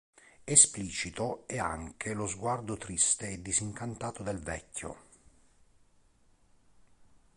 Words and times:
Esplicito 0.47 1.43
è 1.45 1.59
anche 1.59 2.15
lo 2.15 2.25
sguardo 2.25 2.75
triste 2.75 3.29
e 3.29 3.39
disincantato 3.43 4.23
del 4.23 4.39
vecchio. 4.39 4.97